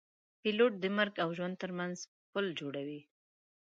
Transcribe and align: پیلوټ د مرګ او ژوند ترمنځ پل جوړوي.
پیلوټ 0.41 0.73
د 0.79 0.85
مرګ 0.97 1.13
او 1.23 1.29
ژوند 1.37 1.55
ترمنځ 1.61 1.95
پل 2.31 2.45
جوړوي. 2.59 3.01